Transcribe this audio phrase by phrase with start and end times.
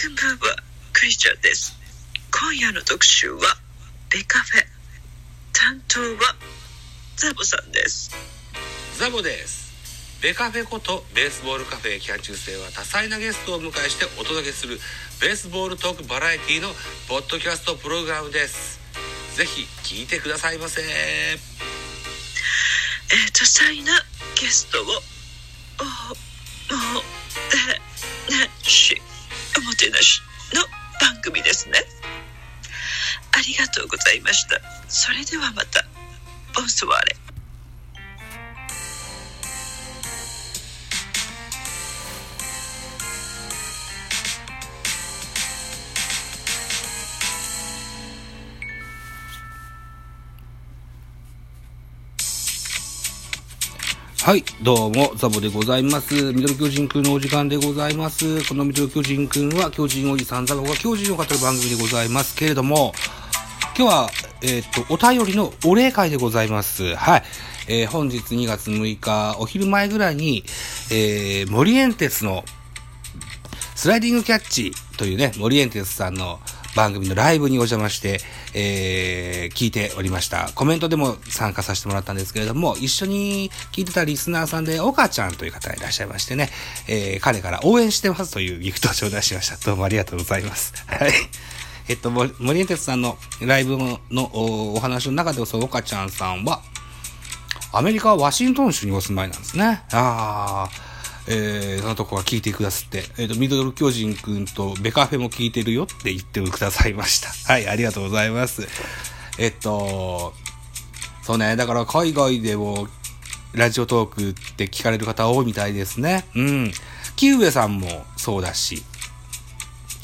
[0.00, 0.62] クンバーバー
[0.92, 1.76] クリスチャーです。
[2.30, 3.40] 今夜の特集は
[4.14, 4.62] ベカフェ。
[5.52, 6.36] 担当は
[7.16, 8.12] ザボさんです。
[8.96, 9.74] ザボです。
[10.22, 14.78] ベカフェことベースボールカフェキャン中世は多彩なゲストをお迎えしてお届けする
[15.20, 16.68] ベースボールトークバラエティの
[17.08, 18.78] ポッドキャストプログラムです。
[19.34, 20.80] ぜひ聞いてくださいませ。
[20.80, 23.90] えー、多彩な
[24.40, 24.86] ゲストをお
[26.94, 27.02] も
[27.50, 27.56] て
[28.32, 29.02] なし
[29.74, 30.22] てなし
[30.54, 30.62] の
[31.00, 31.84] 番組ですね。
[33.32, 34.60] ありがとうございました。
[34.88, 35.84] それではまた。
[36.54, 37.27] ボンソワーレ。
[54.20, 56.12] はい、どうも、ザボでございます。
[56.32, 58.46] ミドル巨人くんのお時間でございます。
[58.46, 62.92] このミドル巨人くんは、巨人おじさんザボが巨人を語る番組でございますけれども、
[63.78, 64.10] 今日は、
[64.42, 66.96] えっ、と、お便りのお礼会でございます。
[66.96, 67.22] はい。
[67.68, 70.44] えー本日2月6日、お昼前ぐらいに、
[70.90, 72.44] えー、森エンテスの、
[73.76, 76.40] スライディングキャッチというね、森エンテスさんの
[76.78, 78.20] 番組のライブにお邪魔して、
[78.54, 80.52] えー、聞いておりました。
[80.54, 86.50] コメントでも参加させてもらったんですけれども、一緒に聞いてたリスナーさんで、岡ちゃんという方がいらっしゃいましてね、
[86.86, 89.56] えー、彼から応援してますというギフトを頂戴しました。
[89.56, 90.72] どうもありがとうございます。
[90.86, 91.12] はい。
[91.88, 96.62] えっと、森森エンテスさんのライブのお話の中で、そう、岡ちゃんさんは、
[97.72, 99.82] アメリカはワシントン州にお住まいなんですね。
[99.90, 100.68] ああ、
[101.30, 107.28] えー、そのとこは聞いてくださって、えっ、と、ミドル巨人くんとベカフェも聞いてるよって言ってくださいました。
[107.52, 108.66] はい、ありがとうございます。
[109.36, 110.32] えっと、
[111.22, 112.88] そうね、だから海外でも、
[113.52, 116.26] ラジオトークって聞かれる方多いみたいですね。
[116.34, 116.72] うん。
[117.16, 118.82] キウエさんもそうだし、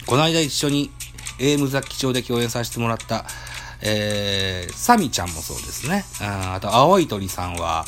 [0.06, 0.91] この間一緒に
[1.39, 3.25] AM 雑記帳で共演させてもらった、
[3.80, 6.05] えー、サミちゃんもそうですね。
[6.20, 7.86] ああと、青い鳥さんは、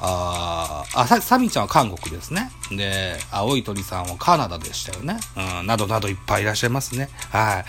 [0.00, 2.50] ああ、ササミちゃんは韓国ですね。
[2.70, 5.18] で、青い鳥さんはカナダでしたよね。
[5.60, 7.08] うん、などなどいっぱいいらっしゃいますね。
[7.30, 7.64] はい。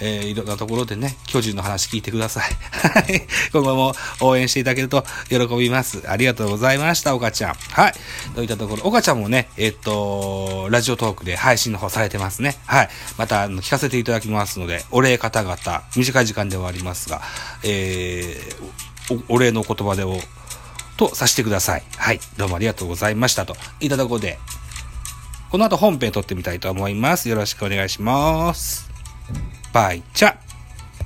[0.00, 2.44] えー、いろんなところでね、巨人の話聞いてください。
[2.88, 3.26] はい。
[3.52, 6.02] 今後も応援していただけると喜びます。
[6.08, 7.54] ありがとうございました、岡ちゃん。
[7.54, 7.94] はい。
[8.34, 12.56] といったところ、岡ちゃんもね、えっと、ラジオトークで配信の方されてますね。
[12.66, 12.88] はい。
[13.18, 15.56] また、あの聞かせていただきますので、お礼方々、
[15.96, 17.20] 短い時間ではありますが、
[17.62, 20.18] えー、おお礼の言葉でを、
[20.96, 21.82] とさせてください。
[21.96, 22.20] はい。
[22.36, 23.46] どうもありがとうございました。
[23.46, 24.38] といただこうで、
[25.50, 27.28] この後本編撮ってみたいと思います。
[27.28, 28.90] よろしくお願いします。
[29.72, 30.43] バイチャ